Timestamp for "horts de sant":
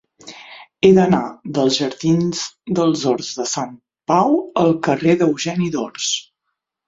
3.11-3.77